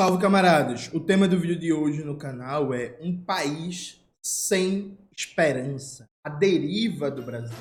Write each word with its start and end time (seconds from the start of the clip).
Salve 0.00 0.16
camaradas! 0.16 0.88
O 0.94 1.00
tema 1.00 1.28
do 1.28 1.38
vídeo 1.38 1.58
de 1.58 1.74
hoje 1.74 2.02
no 2.02 2.16
canal 2.16 2.72
é 2.72 2.96
um 3.02 3.22
país 3.22 4.02
sem 4.22 4.98
esperança, 5.14 6.08
a 6.24 6.30
deriva 6.30 7.10
do 7.10 7.22
Brasil. 7.22 7.54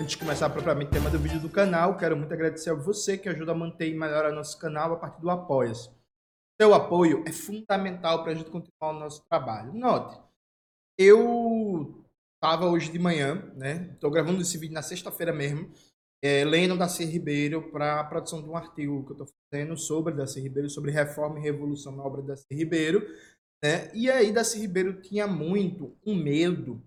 Antes 0.00 0.12
de 0.12 0.16
começar 0.16 0.48
propriamente 0.48 0.88
o 0.88 0.92
tema 0.92 1.10
do 1.10 1.18
vídeo 1.18 1.38
do 1.38 1.50
canal, 1.50 1.98
quero 1.98 2.16
muito 2.16 2.32
agradecer 2.32 2.70
a 2.70 2.74
você 2.74 3.18
que 3.18 3.28
ajuda 3.28 3.52
a 3.52 3.54
manter 3.54 3.90
e 3.90 3.94
melhorar 3.94 4.32
nosso 4.32 4.58
canal 4.58 4.94
a 4.94 4.96
partir 4.96 5.20
do 5.20 5.28
apoia-se. 5.28 5.90
Seu 6.58 6.72
apoio 6.72 7.22
é 7.26 7.30
fundamental 7.30 8.22
para 8.22 8.32
a 8.32 8.34
gente 8.34 8.48
continuar 8.48 8.96
o 8.96 8.98
nosso 8.98 9.22
trabalho. 9.28 9.74
Note, 9.74 10.18
eu 10.96 12.06
estava 12.36 12.64
hoje 12.70 12.90
de 12.90 12.98
manhã, 12.98 13.52
né? 13.54 13.90
Estou 13.92 14.10
gravando 14.10 14.40
esse 14.40 14.56
vídeo 14.56 14.72
na 14.72 14.80
sexta-feira 14.80 15.30
mesmo 15.30 15.70
é, 16.22 16.44
lendo 16.44 16.78
Darcy 16.78 17.04
Ribeiro 17.04 17.70
para 17.70 18.00
a 18.00 18.04
produção 18.04 18.40
de 18.40 18.48
um 18.48 18.56
artigo 18.56 19.04
que 19.04 19.10
eu 19.10 19.24
estou 19.24 19.28
fazendo 19.50 19.76
sobre 19.76 20.14
Darcy 20.14 20.40
Ribeiro, 20.40 20.70
sobre 20.70 20.92
reforma 20.92 21.38
e 21.38 21.42
revolução 21.42 21.96
na 21.96 22.04
obra 22.04 22.22
de 22.22 22.28
Darcy 22.28 22.46
Ribeiro. 22.52 23.04
Né? 23.62 23.90
E 23.92 24.08
aí 24.08 24.32
Darcy 24.32 24.60
Ribeiro 24.60 25.00
tinha 25.00 25.26
muito 25.26 25.96
um 26.06 26.14
medo 26.14 26.82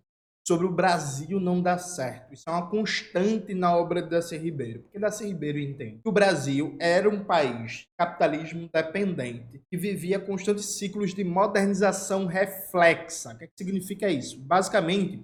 sobre 0.47 0.67
o 0.67 0.71
Brasil 0.71 1.39
não 1.39 1.59
dar 1.59 1.79
certo. 1.79 2.33
Isso 2.33 2.43
é 2.47 2.51
uma 2.51 2.69
constante 2.69 3.53
na 3.55 3.75
obra 3.75 4.01
de 4.01 4.09
Darcy 4.09 4.37
Ribeiro. 4.37 4.81
Porque 4.81 4.99
Darcy 4.99 5.25
Ribeiro 5.25 5.57
entende 5.57 6.01
que 6.03 6.09
o 6.09 6.11
Brasil 6.11 6.75
era 6.79 7.09
um 7.09 7.23
país 7.23 7.87
capitalismo 7.97 8.69
dependente 8.71 9.63
que 9.69 9.77
vivia 9.77 10.19
constantes 10.19 10.77
ciclos 10.77 11.13
de 11.13 11.23
modernização 11.23 12.27
reflexa. 12.27 13.33
O 13.33 13.37
que, 13.37 13.43
é 13.45 13.47
que 13.47 13.53
significa 13.57 14.07
isso? 14.07 14.39
Basicamente, 14.39 15.23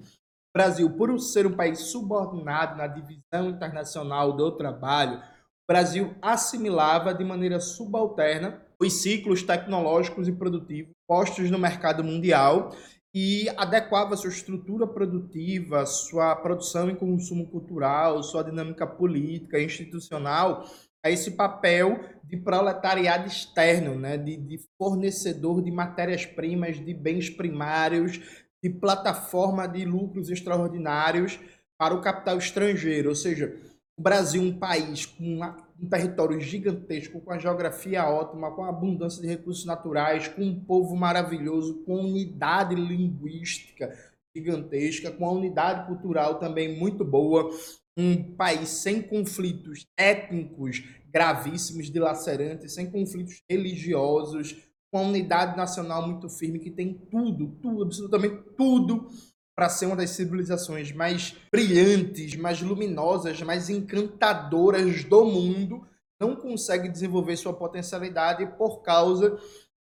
Brasil, 0.53 0.89
por 0.91 1.17
ser 1.19 1.47
um 1.47 1.55
país 1.55 1.79
subordinado 1.79 2.77
na 2.77 2.85
divisão 2.85 3.49
internacional 3.49 4.33
do 4.33 4.51
trabalho, 4.51 5.17
o 5.17 5.71
Brasil 5.71 6.13
assimilava 6.21 7.13
de 7.13 7.23
maneira 7.23 7.59
subalterna 7.59 8.61
os 8.77 9.01
ciclos 9.01 9.43
tecnológicos 9.43 10.27
e 10.27 10.31
produtivos 10.31 10.91
postos 11.07 11.49
no 11.49 11.57
mercado 11.57 12.03
mundial 12.03 12.75
e 13.13 13.47
adequava 13.57 14.17
sua 14.17 14.29
estrutura 14.29 14.87
produtiva, 14.87 15.85
sua 15.85 16.35
produção 16.35 16.89
e 16.89 16.95
consumo 16.95 17.47
cultural, 17.47 18.21
sua 18.23 18.43
dinâmica 18.43 18.87
política 18.87 19.59
e 19.59 19.65
institucional 19.65 20.65
a 21.03 21.09
esse 21.09 21.31
papel 21.31 21.99
de 22.23 22.37
proletariado 22.37 23.27
externo, 23.27 23.95
né? 23.95 24.17
de, 24.17 24.37
de 24.37 24.59
fornecedor 24.77 25.61
de 25.63 25.71
matérias-primas, 25.71 26.83
de 26.83 26.93
bens 26.93 27.29
primários, 27.29 28.40
de 28.63 28.69
plataforma 28.69 29.67
de 29.67 29.85
lucros 29.85 30.29
extraordinários 30.29 31.39
para 31.77 31.93
o 31.95 32.01
capital 32.01 32.37
estrangeiro. 32.37 33.09
Ou 33.09 33.15
seja, 33.15 33.55
o 33.97 34.01
Brasil, 34.01 34.41
um 34.41 34.57
país 34.57 35.05
com 35.05 35.23
uma, 35.23 35.57
um 35.81 35.89
território 35.89 36.39
gigantesco, 36.39 37.21
com 37.21 37.31
a 37.31 37.37
geografia 37.37 38.07
ótima, 38.07 38.51
com 38.51 38.63
abundância 38.63 39.21
de 39.21 39.27
recursos 39.27 39.65
naturais, 39.65 40.27
com 40.27 40.43
um 40.43 40.59
povo 40.59 40.95
maravilhoso, 40.95 41.83
com 41.83 41.95
unidade 41.95 42.75
linguística 42.75 43.95
gigantesca, 44.35 45.11
com 45.11 45.25
a 45.25 45.31
unidade 45.31 45.87
cultural 45.87 46.39
também 46.39 46.79
muito 46.79 47.03
boa, 47.03 47.49
um 47.97 48.35
país 48.35 48.69
sem 48.69 49.01
conflitos 49.01 49.85
étnicos 49.97 50.83
gravíssimos, 51.11 51.91
dilacerantes, 51.91 52.73
sem 52.73 52.89
conflitos 52.89 53.43
religiosos, 53.49 54.55
uma 54.93 55.03
unidade 55.03 55.55
nacional 55.55 56.05
muito 56.05 56.27
firme 56.29 56.59
que 56.59 56.69
tem 56.69 56.93
tudo, 56.93 57.57
tudo, 57.61 57.83
absolutamente 57.83 58.43
tudo 58.57 59.07
para 59.55 59.69
ser 59.69 59.85
uma 59.85 59.95
das 59.95 60.09
civilizações 60.11 60.91
mais 60.91 61.35
brilhantes, 61.51 62.35
mais 62.35 62.61
luminosas, 62.61 63.41
mais 63.41 63.69
encantadoras 63.69 65.03
do 65.03 65.25
mundo, 65.25 65.87
não 66.19 66.35
consegue 66.35 66.89
desenvolver 66.89 67.37
sua 67.37 67.53
potencialidade 67.53 68.45
por 68.57 68.81
causa 68.81 69.31
do 69.31 69.39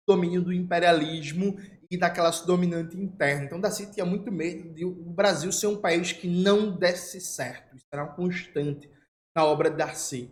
domínio 0.07 0.43
do 0.43 0.53
imperialismo 0.53 1.57
e 1.91 1.97
da 1.99 2.09
classe 2.09 2.47
dominante 2.47 2.99
interna. 2.99 3.45
Então, 3.45 3.61
Darcy 3.61 3.93
tinha 3.93 4.07
muito 4.07 4.33
medo 4.33 4.73
de 4.73 4.85
o 4.85 5.11
Brasil 5.11 5.53
ser 5.53 5.67
um 5.67 5.77
país 5.77 6.11
que 6.13 6.27
não 6.27 6.75
desse 6.75 7.21
certo. 7.21 7.77
Isso 7.77 7.87
era 7.93 8.05
uma 8.05 8.15
constante 8.15 8.91
na 9.37 9.45
obra 9.45 9.71
de 9.71 9.77
Darcy. 9.77 10.31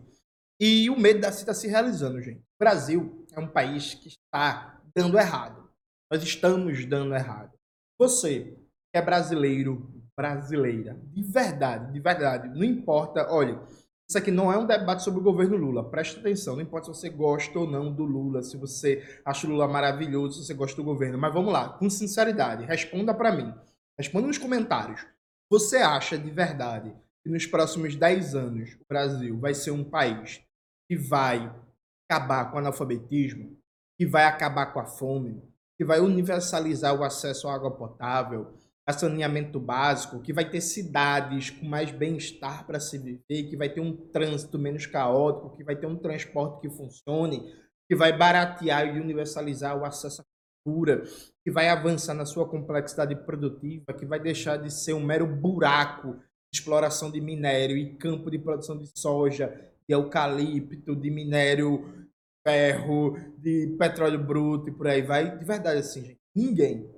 E 0.59 0.89
o 0.89 0.99
medo 0.99 1.17
de 1.17 1.23
Darcy 1.23 1.41
está 1.41 1.53
se 1.53 1.69
realizando, 1.69 2.21
gente. 2.21 2.41
O 2.41 2.59
Brasil 2.59 3.20
é 3.41 3.45
um 3.45 3.49
país 3.49 3.95
que 3.95 4.09
está 4.09 4.81
dando 4.95 5.19
errado. 5.19 5.69
Nós 6.13 6.23
estamos 6.23 6.85
dando 6.87 7.15
errado. 7.15 7.53
Você 7.99 8.57
que 8.93 8.99
é 8.99 9.03
brasileiro, 9.03 10.03
brasileira, 10.17 11.01
de 11.05 11.23
verdade, 11.23 11.93
de 11.93 12.01
verdade, 12.01 12.49
não 12.49 12.65
importa, 12.65 13.33
olha, 13.33 13.61
isso 14.09 14.19
aqui 14.19 14.33
não 14.33 14.53
é 14.53 14.59
um 14.59 14.67
debate 14.67 15.05
sobre 15.05 15.21
o 15.21 15.23
governo 15.23 15.57
Lula. 15.57 15.89
Preste 15.89 16.19
atenção, 16.19 16.57
não 16.57 16.63
importa 16.63 16.93
se 16.93 17.01
você 17.01 17.09
gosta 17.09 17.57
ou 17.57 17.71
não 17.71 17.93
do 17.93 18.05
Lula, 18.05 18.43
se 18.43 18.57
você 18.57 19.21
acha 19.25 19.47
o 19.47 19.51
Lula 19.51 19.69
maravilhoso, 19.69 20.41
se 20.41 20.47
você 20.47 20.55
gosta 20.55 20.77
do 20.77 20.83
governo. 20.83 21.17
Mas 21.17 21.33
vamos 21.33 21.53
lá, 21.53 21.69
com 21.69 21.89
sinceridade, 21.89 22.65
responda 22.65 23.15
para 23.15 23.31
mim. 23.31 23.55
Responda 23.97 24.27
nos 24.27 24.39
comentários. 24.39 25.07
Você 25.49 25.77
acha 25.77 26.19
de 26.19 26.31
verdade 26.31 26.93
que 27.23 27.31
nos 27.31 27.47
próximos 27.47 27.95
10 27.95 28.35
anos 28.35 28.75
o 28.75 28.85
Brasil 28.89 29.39
vai 29.39 29.55
ser 29.55 29.71
um 29.71 29.85
país 29.85 30.43
que 30.89 30.97
vai 30.97 31.55
acabar 32.11 32.51
com 32.51 32.57
o 32.57 32.59
analfabetismo, 32.59 33.57
que 33.97 34.05
vai 34.05 34.25
acabar 34.25 34.73
com 34.73 34.81
a 34.81 34.87
fome, 34.87 35.41
que 35.77 35.85
vai 35.85 36.01
universalizar 36.01 36.99
o 36.99 37.05
acesso 37.05 37.47
à 37.47 37.55
água 37.55 37.71
potável, 37.71 38.59
a 38.85 38.93
saneamento 38.93 39.61
básico, 39.61 40.21
que 40.21 40.33
vai 40.33 40.51
ter 40.51 40.61
cidades 40.61 41.51
com 41.51 41.67
mais 41.67 41.93
bem-estar 41.93 42.67
para 42.67 42.81
se 42.81 42.99
viver, 42.99 43.49
que 43.49 43.57
vai 43.57 43.69
ter 43.69 43.81
um 43.81 43.97
trânsito 44.11 44.59
menos 44.59 44.87
caótico, 44.87 45.57
que 45.57 45.63
vai 45.63 45.77
ter 45.77 45.87
um 45.87 45.97
transporte 45.97 46.61
que 46.61 46.69
funcione, 46.69 47.55
que 47.89 47.95
vai 47.95 48.17
baratear 48.17 48.89
e 48.89 49.01
universalizar 49.01 49.79
o 49.79 49.85
acesso 49.85 50.23
à 50.23 50.25
cultura, 50.65 51.05
que 51.45 51.51
vai 51.53 51.69
avançar 51.69 52.15
na 52.15 52.27
sua 52.27 52.49
complexidade 52.49 53.15
produtiva, 53.25 53.95
que 53.97 54.05
vai 54.05 54.19
deixar 54.19 54.57
de 54.57 54.73
ser 54.73 54.95
um 54.95 55.05
mero 55.05 55.27
buraco 55.27 56.15
de 56.53 56.59
exploração 56.59 57.11
de 57.11 57.21
minério 57.21 57.77
e 57.77 57.95
campo 57.97 58.31
de 58.31 58.39
produção 58.39 58.77
de 58.77 58.91
soja, 58.99 59.71
de 59.91 59.95
eucalipto, 59.95 60.95
de 60.95 61.11
minério 61.11 62.09
ferro, 62.47 63.19
de 63.37 63.75
petróleo 63.77 64.23
bruto 64.25 64.69
e 64.69 64.73
por 64.73 64.87
aí 64.87 65.03
vai. 65.03 65.37
De 65.37 65.45
verdade, 65.45 65.81
assim, 65.81 66.05
gente, 66.05 66.21
ninguém, 66.33 66.89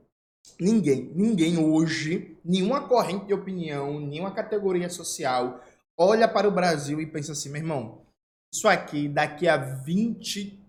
ninguém, 0.61 1.11
ninguém 1.15 1.59
hoje, 1.59 2.39
nenhuma 2.45 2.87
corrente 2.87 3.25
de 3.25 3.33
opinião, 3.33 3.99
nenhuma 3.99 4.31
categoria 4.31 4.91
social 4.91 5.65
olha 5.99 6.29
para 6.29 6.47
o 6.47 6.53
Brasil 6.53 7.01
e 7.01 7.07
pensa 7.07 7.33
assim, 7.33 7.49
meu 7.49 7.63
irmão, 7.63 8.05
isso 8.53 8.69
aqui 8.69 9.09
daqui 9.09 9.49
a 9.49 9.57
20, 9.57 10.63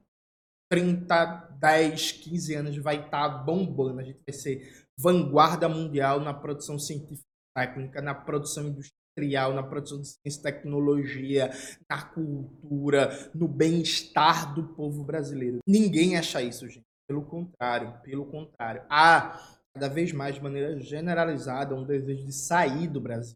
30, 0.71 1.25
10, 1.59 2.11
15 2.13 2.55
anos 2.55 2.77
vai 2.77 3.03
estar 3.05 3.29
tá 3.29 3.37
bombando. 3.37 3.99
A 3.99 4.03
gente 4.03 4.21
vai 4.25 4.33
ser 4.33 4.85
vanguarda 4.97 5.67
mundial 5.67 6.21
na 6.21 6.33
produção 6.33 6.79
científica 6.79 7.27
técnica, 7.53 8.01
na 8.01 8.15
produção 8.15 8.67
industrial 8.67 9.02
industrial, 9.13 9.53
na 9.53 9.63
produção 9.63 10.01
de 10.01 10.07
ciência 10.07 10.39
e 10.39 10.43
tecnologia, 10.43 11.51
na 11.89 12.01
cultura, 12.01 13.31
no 13.33 13.47
bem-estar 13.47 14.53
do 14.53 14.63
povo 14.63 15.03
brasileiro. 15.03 15.59
Ninguém 15.67 16.17
acha 16.17 16.41
isso, 16.41 16.67
gente. 16.67 16.85
Pelo 17.07 17.23
contrário, 17.23 17.93
pelo 18.03 18.25
contrário. 18.25 18.83
Há 18.89 19.39
cada 19.73 19.87
vez 19.87 20.11
mais 20.11 20.35
de 20.35 20.41
maneira 20.41 20.79
generalizada 20.79 21.75
um 21.75 21.85
desejo 21.85 22.25
de 22.25 22.33
sair 22.33 22.87
do 22.87 23.01
Brasil, 23.01 23.35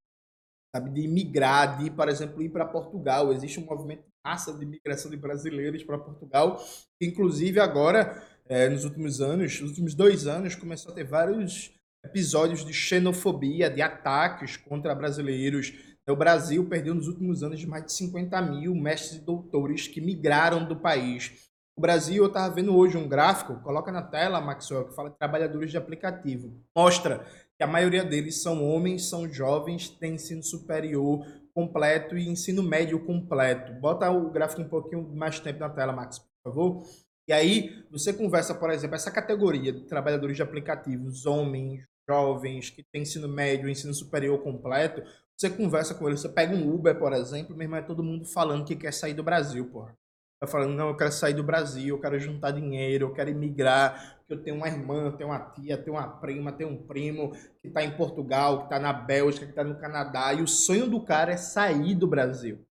sabe, 0.76 0.90
de 0.92 1.02
imigrar, 1.02 1.78
de, 1.78 1.90
por 1.92 2.08
exemplo, 2.10 2.42
ir 2.42 2.50
para 2.50 2.66
Portugal. 2.66 3.32
Existe 3.34 3.60
um 3.60 3.66
movimento 3.66 4.04
massa 4.26 4.54
de 4.54 4.64
imigração 4.64 5.10
de 5.10 5.18
brasileiros 5.18 5.84
para 5.84 5.98
Portugal, 5.98 6.62
inclusive 7.02 7.60
agora, 7.62 8.22
é, 8.46 8.68
nos 8.68 8.84
últimos 8.84 9.22
anos, 9.22 9.60
nos 9.62 9.70
últimos 9.70 9.94
dois 9.94 10.28
anos, 10.28 10.54
começou 10.54 10.92
a 10.92 10.96
ter 10.96 11.06
vários 11.06 11.72
episódios 12.04 12.66
de 12.66 12.74
xenofobia, 12.74 13.70
de 13.70 13.82
ataques 13.82 14.58
contra 14.58 14.96
brasileiros. 14.96 15.74
O 16.08 16.16
Brasil 16.16 16.68
perdeu 16.68 16.96
nos 16.96 17.08
últimos 17.08 17.44
anos 17.44 17.64
mais 17.66 17.86
de 17.86 17.94
50 17.94 18.42
mil 18.42 18.74
mestres 18.76 19.20
e 19.20 19.26
doutores 19.26 19.88
que 19.88 20.00
migraram 20.00 20.68
do 20.68 20.76
país. 20.76 21.48
O 21.78 21.82
Brasil, 21.82 22.24
eu 22.24 22.28
estava 22.28 22.54
vendo 22.56 22.76
hoje 22.76 22.98
um 22.98 23.08
gráfico, 23.08 23.62
coloca 23.62 23.92
na 23.92 24.02
tela, 24.02 24.42
Maxwell, 24.42 24.86
que 24.86 24.96
fala 24.96 25.12
de 25.12 25.18
trabalhadores 25.18 25.70
de 25.70 25.78
aplicativo. 25.78 26.60
Mostra 26.76 27.24
que 27.56 27.64
a 27.64 27.68
maioria 27.68 28.04
deles 28.04 28.42
são 28.42 28.64
homens, 28.66 29.10
são 29.10 29.32
jovens, 29.32 29.90
têm 29.90 30.16
ensino 30.16 30.42
superior 30.42 31.24
completo 31.54 32.16
e 32.16 32.30
ensino 32.30 32.62
médio 32.62 33.04
completo. 33.04 33.74
Bota 33.80 34.10
o 34.12 34.30
gráfico 34.30 34.62
um 34.62 34.70
pouquinho 34.70 35.08
mais 35.16 35.40
tempo 35.40 35.60
na 35.60 35.70
tela, 35.70 35.92
Max, 35.92 36.20
por 36.20 36.52
favor. 36.52 36.84
E 37.28 37.34
aí, 37.34 37.84
você 37.92 38.14
conversa, 38.14 38.56
por 38.56 38.70
exemplo, 38.70 38.96
essa 38.96 39.12
categoria 39.12 39.74
de 39.74 39.86
trabalhadores 39.86 40.36
de 40.36 40.44
aplicativos, 40.44 41.26
homens, 41.26 41.84
jovens, 42.10 42.70
que 42.70 42.84
têm 42.92 43.02
ensino 43.04 43.28
médio, 43.28 43.70
ensino 43.70 43.94
superior 43.94 44.42
completo, 44.42 45.02
você 45.36 45.50
conversa 45.50 45.94
com 45.94 46.08
eles, 46.08 46.20
você 46.22 46.30
pega 46.30 46.56
um 46.56 46.74
Uber, 46.74 46.98
por 46.98 47.14
exemplo, 47.14 47.56
mesmo 47.56 47.76
é 47.76 47.82
todo 47.82 48.04
mundo 48.04 48.26
falando 48.26 48.66
que 48.66 48.76
quer 48.76 48.92
sair 48.94 49.14
do 49.14 49.24
Brasil, 49.24 49.70
porra. 49.70 49.96
Tá 50.40 50.46
falando, 50.48 50.76
não, 50.76 50.90
eu 50.90 50.98
quero 50.98 51.12
sair 51.12 51.34
do 51.34 51.44
Brasil, 51.44 51.96
eu 51.96 52.02
quero 52.02 52.20
juntar 52.20 52.52
dinheiro, 52.52 53.06
eu 53.08 53.14
quero 53.14 53.32
emigrar, 53.32 54.20
que 54.28 54.34
eu 54.34 54.42
tenho 54.44 54.56
uma 54.56 54.68
irmã, 54.68 55.06
eu 55.08 55.18
tenho 55.18 55.30
uma 55.30 55.40
tia, 55.40 55.78
tenho 55.78 55.96
uma 55.96 56.08
prima, 56.08 56.52
tenho 56.52 56.70
um 56.70 56.88
primo 56.88 57.32
que 57.62 57.68
está 57.70 57.84
em 57.84 57.96
Portugal, 57.98 58.60
que 58.60 58.64
está 58.66 58.80
na 58.80 58.94
Bélgica, 58.94 59.46
que 59.46 59.52
está 59.52 59.64
no 59.64 59.80
Canadá, 59.80 60.34
e 60.34 60.42
o 60.44 60.48
sonho 60.48 60.88
do 60.88 61.04
cara 61.04 61.34
é 61.34 61.38
sair 61.38 61.96
do 61.96 62.08
Brasil. 62.08 62.64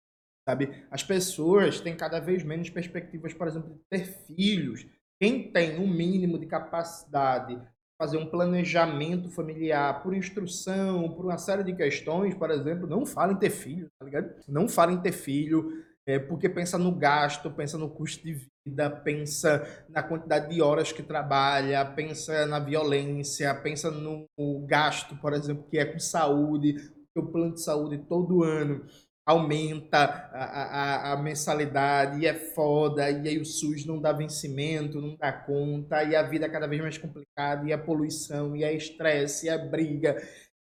sabe? 0.48 0.84
As 0.90 1.02
pessoas 1.02 1.81
têm 1.81 1.96
cada 1.96 2.20
vez 2.20 2.42
menos 2.44 2.70
perspectivas, 2.70 3.32
por 3.34 3.48
exemplo, 3.48 3.75
de 3.75 3.81
ter 3.90 4.04
filhos. 4.26 4.86
Quem 5.20 5.50
tem 5.52 5.78
um 5.81 5.86
mínimo 5.86 6.38
de 6.38 6.46
capacidade 6.46 7.56
de 7.56 7.66
fazer 7.99 8.17
um 8.19 8.26
planejamento 8.26 9.31
familiar 9.31 10.02
por 10.02 10.14
instrução, 10.14 11.08
por 11.11 11.26
uma 11.26 11.38
série 11.38 11.62
de 11.62 11.75
questões, 11.75 12.35
por 12.35 12.50
exemplo, 12.50 12.87
não 12.87 13.06
fala 13.06 13.32
em 13.32 13.37
ter 13.37 13.50
filho, 13.50 13.88
tá 13.99 14.05
ligado? 14.05 14.35
Não 14.49 14.69
fala 14.69 14.93
em 14.93 15.00
ter 15.00 15.12
filho, 15.12 15.70
é, 16.06 16.19
porque 16.19 16.49
pensa 16.49 16.76
no 16.76 16.93
gasto, 16.93 17.50
pensa 17.50 17.79
no 17.79 17.88
custo 17.88 18.25
de 18.25 18.46
vida, 18.67 18.91
pensa 18.91 19.87
na 19.88 20.02
quantidade 20.02 20.52
de 20.52 20.61
horas 20.61 20.93
que 20.93 21.02
trabalha, 21.02 21.85
pensa 21.85 22.46
na 22.46 22.58
violência, 22.58 23.55
pensa 23.55 23.91
no 23.91 24.26
gasto, 24.67 25.17
por 25.17 25.32
exemplo, 25.32 25.67
que 25.70 25.79
é 25.79 25.85
com 25.85 25.99
saúde, 25.99 26.76
o 27.17 27.26
plano 27.26 27.55
de 27.55 27.62
saúde 27.62 27.99
todo 28.08 28.43
ano 28.43 28.85
aumenta 29.26 29.98
a, 29.98 30.44
a, 30.44 31.12
a, 31.12 31.16
mensalidade 31.16 32.20
e 32.20 32.26
é 32.26 32.34
foda, 32.34 33.10
e 33.10 33.28
aí 33.28 33.38
o 33.38 33.44
SUS 33.44 33.86
não 33.86 33.98
dá 33.98 34.12
vencimento, 34.12 35.00
não 35.00 35.16
dá 35.16 35.32
conta, 35.32 36.04
e 36.04 36.14
a 36.14 36.22
vida 36.22 36.44
é 36.44 36.48
cada 36.48 36.66
vez 36.66 36.82
mais 36.82 36.98
complicada, 36.98 37.66
e 37.66 37.72
a 37.72 37.78
poluição, 37.78 38.54
e 38.54 38.64
a 38.64 38.72
estresse, 38.72 39.46
e 39.46 39.50
a 39.50 39.56
briga, 39.56 40.16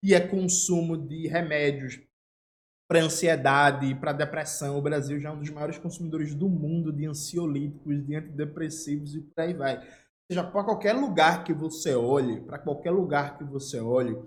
e 0.04 0.14
é 0.14 0.20
consumo 0.20 0.98
de 0.98 1.28
remédios 1.28 2.02
para 2.90 3.02
ansiedade, 3.02 3.94
para 3.96 4.12
depressão. 4.12 4.78
O 4.78 4.82
Brasil 4.82 5.20
já 5.20 5.30
é 5.30 5.32
um 5.32 5.40
dos 5.40 5.50
maiores 5.52 5.78
consumidores 5.78 6.34
do 6.34 6.50
mundo 6.50 6.92
de 6.92 7.06
ansiolíticos, 7.06 8.06
de 8.06 8.16
antidepressivos 8.16 9.16
e 9.16 9.22
por 9.22 9.42
aí 9.42 9.54
vai. 9.54 9.78
Ou 9.78 9.84
seja, 10.32 10.44
para 10.44 10.64
qualquer 10.64 10.94
lugar 10.94 11.44
que 11.44 11.54
você 11.54 11.94
olhe, 11.94 12.42
para 12.42 12.58
qualquer 12.58 12.92
lugar 12.92 13.38
que 13.38 13.44
você 13.44 13.80
olhe, 13.80 14.18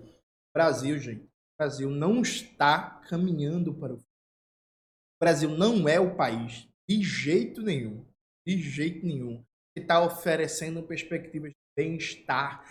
Brasil, 0.55 0.97
gente, 0.97 1.27
Brasil 1.59 1.89
não 1.89 2.21
está 2.21 3.01
caminhando 3.09 3.73
para 3.73 3.93
o 3.93 3.99
Brasil 5.23 5.51
não 5.51 5.87
é 5.87 5.97
o 6.01 6.17
país, 6.17 6.67
de 6.85 7.01
jeito 7.01 7.61
nenhum, 7.61 8.05
de 8.45 8.57
jeito 8.57 9.05
nenhum, 9.05 9.41
que 9.73 9.81
está 9.81 10.03
oferecendo 10.03 10.83
perspectivas 10.83 11.51
de 11.51 11.57
bem-estar, 11.77 12.61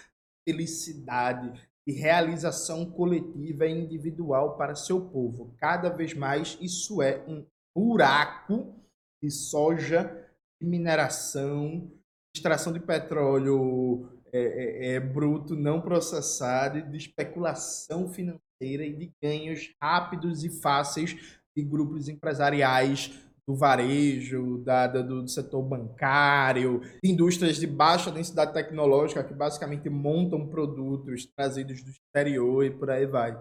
felicidade 0.47 1.67
e 1.89 1.93
realização 1.95 2.85
coletiva 2.85 3.65
e 3.65 3.71
individual 3.71 4.59
para 4.59 4.75
seu 4.75 5.01
povo. 5.01 5.55
Cada 5.57 5.89
vez 5.89 6.13
mais 6.13 6.59
isso 6.61 7.01
é 7.01 7.25
um 7.27 7.43
buraco 7.75 8.79
de 9.23 9.31
soja, 9.31 10.31
de 10.61 10.69
mineração, 10.69 11.91
extração 12.37 12.71
de 12.71 12.81
petróleo 12.81 14.11
é, 14.31 14.41
é, 14.41 14.93
é, 14.93 15.01
bruto, 15.01 15.57
não 15.57 15.81
processado, 15.81 16.83
de 16.83 16.99
especulação 16.99 18.13
financeira 18.13 18.85
e 18.85 18.93
de 18.93 19.11
ganhos 19.23 19.75
rápidos 19.81 20.45
e 20.45 20.51
fáceis 20.51 21.41
de 21.57 21.63
grupos 21.63 22.09
empresariais 22.09 23.13
do 23.47 23.57
varejo, 23.57 24.59
da, 24.59 24.87
do, 24.87 25.23
do, 25.23 25.29
setor 25.29 25.63
bancário, 25.63 26.81
indústrias 27.03 27.57
de 27.57 27.67
baixa 27.67 28.11
densidade 28.11 28.53
tecnológica 28.53 29.25
que 29.25 29.35
basicamente 29.35 29.89
montam 29.91 30.47
produtos 30.49 31.27
trazidos 31.27 31.83
do 31.83 31.91
exterior 31.91 32.65
e 32.65 32.71
por 32.71 32.91
aí 32.91 33.07
vai. 33.07 33.37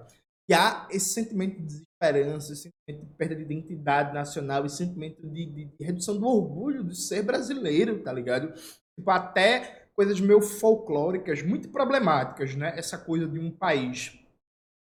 E 0.50 0.54
há 0.54 0.88
esse 0.90 1.13
sentimento 1.13 1.58
de 1.58 1.68
desesperança, 1.68 2.52
esse 2.52 2.63
sentimento 2.63 3.08
de 3.08 3.16
perda 3.16 3.36
de 3.36 3.42
identidade 3.44 4.14
nacional, 4.14 4.66
esse 4.66 4.78
sentimento 4.78 5.22
de, 5.22 5.46
de, 5.46 5.66
de 5.66 5.86
redução 5.86 6.18
do 6.18 6.25
orgulho 6.25 6.84
de 6.84 6.96
ser 7.00 7.22
brasileiro, 7.22 8.02
tá 8.02 8.12
ligado? 8.12 8.54
Tipo, 8.98 9.12
até 9.12 9.88
coisas 9.96 10.19
meio 10.19 10.42
folclóricas, 10.42 11.44
muito 11.44 11.69
problemáticas, 11.69 12.56
né? 12.56 12.74
Essa 12.75 12.98
coisa 12.98 13.28
de 13.28 13.40
um 13.40 13.52
país 13.52 14.18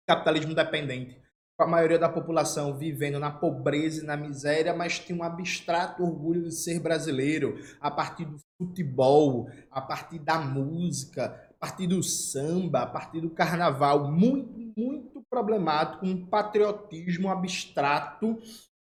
capitalismo 0.07 0.55
dependente 0.55 1.21
com 1.61 1.65
a 1.65 1.67
maioria 1.67 1.99
da 1.99 2.09
população 2.09 2.75
vivendo 2.75 3.19
na 3.19 3.29
pobreza 3.29 4.01
e 4.01 4.05
na 4.07 4.17
miséria, 4.17 4.73
mas 4.73 4.97
tinha 4.97 5.15
um 5.15 5.21
abstrato 5.21 6.01
orgulho 6.01 6.41
de 6.41 6.55
ser 6.55 6.79
brasileiro 6.79 7.59
a 7.79 7.91
partir 7.91 8.25
do 8.25 8.37
futebol, 8.57 9.47
a 9.69 9.79
partir 9.79 10.17
da 10.17 10.39
música, 10.39 11.25
a 11.25 11.67
partir 11.67 11.85
do 11.85 12.01
samba, 12.01 12.81
a 12.81 12.87
partir 12.87 13.21
do 13.21 13.29
carnaval. 13.29 14.11
Muito, 14.11 14.73
muito 14.75 15.23
problemático, 15.29 16.03
um 16.03 16.25
patriotismo 16.25 17.29
abstrato 17.29 18.39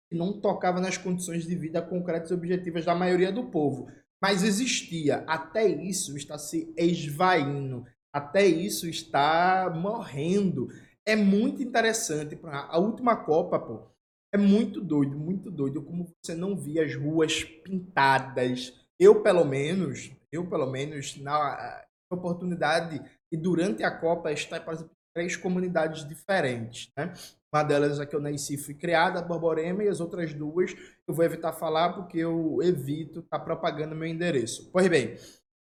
que 0.09 0.17
não 0.17 0.41
tocava 0.41 0.81
nas 0.81 0.97
condições 0.97 1.47
de 1.47 1.55
vida 1.55 1.83
concretas 1.83 2.31
e 2.31 2.35
objetivas 2.35 2.87
da 2.87 2.94
maioria 2.94 3.31
do 3.31 3.44
povo. 3.50 3.88
Mas 4.23 4.43
existia. 4.43 5.23
Até 5.26 5.67
isso 5.67 6.17
está 6.17 6.38
se 6.38 6.73
esvaindo. 6.79 7.85
Até 8.11 8.47
isso 8.47 8.88
está 8.88 9.71
morrendo 9.71 10.69
é 11.11 11.17
muito 11.17 11.62
interessante. 11.62 12.39
A 12.45 12.79
última 12.79 13.17
Copa, 13.17 13.59
pô, 13.59 13.91
é 14.33 14.39
muito 14.39 14.81
doido, 14.81 15.19
muito 15.19 15.51
doido 15.51 15.83
como 15.83 16.09
você 16.23 16.35
não 16.35 16.57
via 16.57 16.85
as 16.85 16.95
ruas 16.95 17.43
pintadas. 17.43 18.73
Eu, 18.99 19.23
pelo 19.23 19.45
menos, 19.45 20.12
eu, 20.31 20.49
pelo 20.49 20.71
menos, 20.71 21.17
na 21.17 21.83
oportunidade 22.12 23.03
e 23.33 23.37
durante 23.37 23.83
a 23.83 23.91
Copa 23.91 24.31
estar 24.31 24.59
em 24.59 24.91
três 25.12 25.37
comunidades 25.37 26.09
diferentes, 26.09 26.93
né? 26.97 27.12
Uma 27.53 27.65
delas 27.65 27.99
é 27.99 28.07
que 28.07 28.15
eu 28.15 28.21
nasci 28.21 28.57
fui 28.57 28.75
criada, 28.75 29.21
Borborema, 29.21 29.83
e 29.83 29.89
as 29.89 29.99
outras 29.99 30.33
duas 30.33 30.73
eu 31.07 31.12
vou 31.12 31.25
evitar 31.25 31.53
falar 31.53 31.95
porque 31.95 32.19
eu 32.19 32.61
evito 32.62 33.19
estar 33.19 33.41
tá 33.41 33.45
propagando 33.45 33.97
meu 33.97 34.09
endereço. 34.09 34.71
Pois 34.71 34.87
bem, 34.87 35.17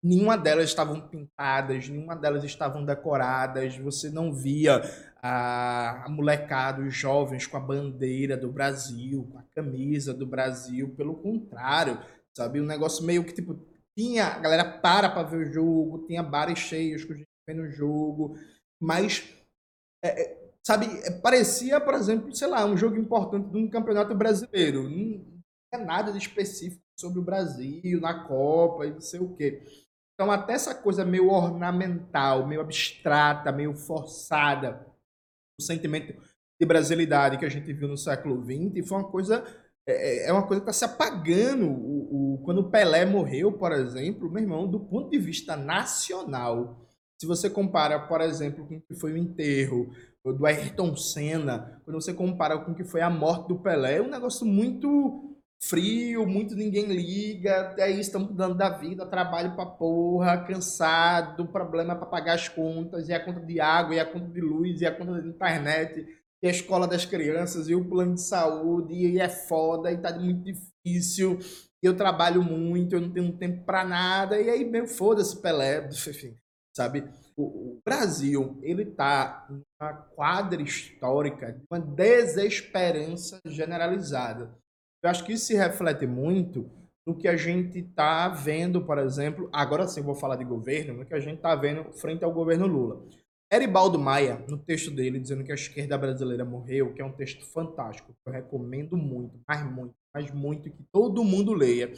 nenhuma 0.02 0.36
delas 0.36 0.68
estavam 0.68 1.00
pintadas, 1.08 1.88
nenhuma 1.88 2.14
delas 2.14 2.44
estavam 2.44 2.84
decoradas, 2.84 3.76
você 3.76 4.10
não 4.10 4.32
via 4.32 4.82
a, 5.22 6.04
a 6.04 6.08
molecada, 6.08 6.82
os 6.82 6.94
jovens 6.94 7.46
com 7.46 7.56
a 7.56 7.60
bandeira 7.60 8.36
do 8.36 8.50
Brasil, 8.50 9.28
com 9.30 9.38
a 9.38 9.44
camisa 9.54 10.14
do 10.14 10.26
Brasil, 10.26 10.94
pelo 10.96 11.16
contrário, 11.16 11.98
sabe? 12.36 12.60
Um 12.60 12.66
negócio 12.66 13.04
meio 13.04 13.24
que 13.24 13.34
tipo, 13.34 13.58
tinha, 13.96 14.26
a 14.26 14.38
galera 14.38 14.78
para 14.78 15.08
para 15.08 15.26
ver 15.26 15.48
o 15.48 15.52
jogo, 15.52 16.06
tinha 16.06 16.22
bares 16.22 16.58
cheios 16.58 17.04
com 17.04 17.14
gente 17.14 17.26
vendo 17.48 17.62
o 17.62 17.70
jogo, 17.70 18.36
mas, 18.80 19.24
é, 20.04 20.22
é, 20.22 20.50
sabe, 20.66 20.86
é, 21.04 21.10
parecia, 21.20 21.80
por 21.80 21.94
exemplo, 21.94 22.34
sei 22.34 22.48
lá, 22.48 22.64
um 22.66 22.76
jogo 22.76 22.96
importante 22.96 23.50
de 23.50 23.56
um 23.56 23.70
campeonato 23.70 24.14
brasileiro. 24.14 24.82
Não 24.82 25.42
tinha 25.72 25.84
nada 25.84 26.12
de 26.12 26.18
específico 26.18 26.82
sobre 26.98 27.18
o 27.18 27.24
Brasil, 27.24 28.00
na 28.00 28.26
Copa 28.26 28.86
e 28.86 28.92
não 28.92 29.00
sei 29.00 29.20
o 29.20 29.34
quê. 29.34 29.62
Então, 30.16 30.32
até 30.32 30.54
essa 30.54 30.74
coisa 30.74 31.04
meio 31.04 31.28
ornamental, 31.28 32.46
meio 32.46 32.62
abstrata, 32.62 33.52
meio 33.52 33.74
forçada, 33.74 34.86
o 35.60 35.62
sentimento 35.62 36.18
de 36.58 36.66
brasilidade 36.66 37.36
que 37.36 37.44
a 37.44 37.50
gente 37.50 37.70
viu 37.72 37.86
no 37.86 37.98
século 37.98 38.42
XX 38.42 38.88
foi 38.88 38.98
uma 38.98 39.10
coisa 39.10 39.44
é, 39.86 40.26
é, 40.26 40.28
é 40.28 40.32
uma 40.32 40.46
coisa 40.46 40.62
que 40.62 40.68
está 40.70 40.72
se 40.72 40.84
apagando. 40.84 41.66
O, 41.66 42.34
o, 42.34 42.38
quando 42.44 42.58
o 42.58 42.70
Pelé 42.70 43.04
morreu, 43.04 43.52
por 43.52 43.72
exemplo, 43.72 44.30
meu 44.30 44.42
irmão, 44.42 44.66
do 44.66 44.80
ponto 44.80 45.10
de 45.10 45.18
vista 45.18 45.54
nacional, 45.54 46.88
se 47.20 47.26
você 47.26 47.48
compara, 47.48 48.00
por 48.00 48.20
exemplo, 48.20 48.66
com 48.66 48.76
o 48.76 48.80
que 48.80 48.94
foi 48.94 49.12
o 49.12 49.16
enterro 49.16 49.90
do 50.24 50.44
Ayrton 50.44 50.96
Senna, 50.96 51.80
quando 51.84 52.00
você 52.00 52.12
compara 52.12 52.58
com 52.58 52.72
o 52.72 52.74
que 52.74 52.84
foi 52.84 53.00
a 53.00 53.08
morte 53.08 53.48
do 53.48 53.60
Pelé, 53.60 53.98
é 53.98 54.02
um 54.02 54.10
negócio 54.10 54.44
muito 54.44 55.35
frio, 55.62 56.26
muito 56.26 56.54
ninguém 56.54 56.86
liga, 56.86 57.62
até 57.62 57.84
aí 57.84 57.98
estamos 57.98 58.34
dando 58.34 58.54
da 58.54 58.70
vida, 58.70 59.06
trabalho 59.06 59.54
pra 59.54 59.66
porra, 59.66 60.44
cansado, 60.44 61.46
problema 61.48 61.96
para 61.96 62.06
pagar 62.06 62.34
as 62.34 62.48
contas, 62.48 63.08
e 63.08 63.12
a 63.12 63.24
conta 63.24 63.40
de 63.40 63.60
água, 63.60 63.94
e 63.94 64.00
a 64.00 64.06
conta 64.06 64.28
de 64.28 64.40
luz, 64.40 64.80
e 64.80 64.86
a 64.86 64.94
conta 64.94 65.20
de 65.20 65.28
internet, 65.28 66.06
e 66.42 66.46
a 66.46 66.50
escola 66.50 66.86
das 66.86 67.04
crianças, 67.04 67.68
e 67.68 67.74
o 67.74 67.84
plano 67.84 68.14
de 68.14 68.22
saúde, 68.22 68.94
e 68.94 69.18
é 69.18 69.28
foda, 69.28 69.90
e 69.90 69.98
tá 69.98 70.16
muito 70.18 70.44
difícil, 70.44 71.38
e 71.82 71.86
eu 71.86 71.96
trabalho 71.96 72.42
muito, 72.42 72.94
eu 72.94 73.00
não 73.00 73.10
tenho 73.10 73.36
tempo 73.36 73.64
para 73.64 73.84
nada, 73.84 74.40
e 74.40 74.48
aí, 74.50 74.64
meu, 74.64 74.86
foda-se, 74.86 75.40
Pelé, 75.40 75.88
enfim, 75.90 76.36
sabe? 76.76 77.08
O, 77.38 77.78
Brasil, 77.84 78.58
ele 78.62 78.86
tá 78.86 79.46
numa 79.48 79.92
quadra 79.92 80.62
histórica 80.62 81.52
de 81.52 81.62
uma 81.70 81.78
desesperança 81.78 83.38
generalizada 83.44 84.56
eu 85.06 85.10
acho 85.10 85.24
que 85.24 85.32
isso 85.32 85.46
se 85.46 85.54
reflete 85.54 86.06
muito 86.06 86.68
no 87.06 87.16
que 87.16 87.28
a 87.28 87.36
gente 87.36 87.78
está 87.78 88.28
vendo, 88.28 88.84
por 88.84 88.98
exemplo, 88.98 89.48
agora 89.52 89.86
sim 89.86 90.02
vou 90.02 90.16
falar 90.16 90.34
de 90.34 90.44
governo, 90.44 90.94
no 90.94 91.06
que 91.06 91.14
a 91.14 91.20
gente 91.20 91.36
está 91.36 91.54
vendo 91.54 91.92
frente 91.92 92.24
ao 92.24 92.32
governo 92.32 92.66
Lula. 92.66 93.06
Eribaldo 93.52 93.96
Maia, 93.96 94.44
no 94.48 94.58
texto 94.58 94.90
dele, 94.90 95.20
dizendo 95.20 95.44
que 95.44 95.52
a 95.52 95.54
esquerda 95.54 95.96
brasileira 95.96 96.44
morreu, 96.44 96.92
que 96.92 97.00
é 97.00 97.04
um 97.04 97.12
texto 97.12 97.46
fantástico, 97.46 98.12
que 98.12 98.28
eu 98.28 98.32
recomendo 98.32 98.96
muito, 98.96 99.38
mas 99.46 99.62
muito, 99.62 99.94
mas 100.12 100.30
muito, 100.32 100.68
que 100.68 100.82
todo 100.90 101.22
mundo 101.22 101.52
leia. 101.52 101.92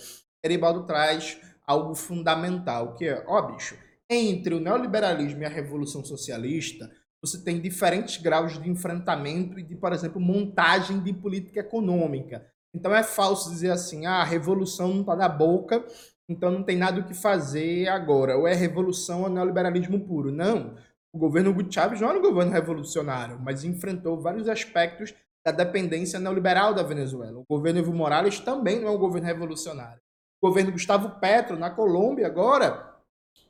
Eribaldo 0.45 0.85
traz 0.85 1.41
algo 1.67 1.95
fundamental, 1.95 2.95
que 2.95 3.07
é, 3.07 3.25
ó 3.27 3.41
bicho, 3.41 3.79
entre 4.11 4.55
o 4.55 4.61
neoliberalismo 4.61 5.41
e 5.41 5.47
a 5.47 5.51
revolução 5.51 6.05
socialista, 6.05 6.91
você 7.23 7.43
tem 7.43 7.59
diferentes 7.59 8.19
graus 8.19 8.63
de 8.63 8.69
enfrentamento 8.69 9.59
e 9.59 9.63
de, 9.63 9.75
por 9.75 9.95
exemplo, 9.95 10.21
montagem 10.21 11.03
de 11.03 11.15
política 11.15 11.61
econômica. 11.61 12.47
Então 12.75 12.95
é 12.95 13.03
falso 13.03 13.51
dizer 13.51 13.71
assim, 13.71 14.07
ah, 14.07 14.21
a 14.21 14.25
revolução 14.25 14.89
não 14.89 15.01
está 15.01 15.17
na 15.17 15.29
boca, 15.29 15.85
então 16.29 16.51
não 16.51 16.63
tem 16.63 16.77
nada 16.77 17.01
o 17.01 17.05
que 17.05 17.15
fazer 17.15 17.89
agora. 17.89 18.37
Ou 18.37 18.47
é 18.47 18.55
revolução 18.55 19.23
ou 19.23 19.29
neoliberalismo 19.29 20.01
puro. 20.01 20.31
Não. 20.31 20.75
O 21.13 21.19
governo 21.19 21.51
Hugo 21.51 21.73
Chávez 21.73 22.01
não 22.01 22.11
era 22.11 22.19
um 22.19 22.23
governo 22.23 22.53
revolucionário, 22.53 23.39
mas 23.41 23.65
enfrentou 23.65 24.21
vários 24.21 24.49
aspectos 24.49 25.15
da 25.45 25.51
dependência 25.51 26.19
neoliberal 26.19 26.75
da 26.75 26.83
Venezuela. 26.83 27.39
O 27.39 27.47
governo 27.49 27.81
Evo 27.81 27.95
Morales 27.95 28.39
também 28.41 28.81
não 28.81 28.89
é 28.89 28.91
um 28.91 28.99
governo 28.99 29.27
revolucionário. 29.27 30.01
O 30.41 30.49
governo 30.49 30.73
Gustavo 30.73 31.19
Petro, 31.19 31.59
na 31.59 31.71
Colômbia, 31.71 32.27
agora, 32.27 32.95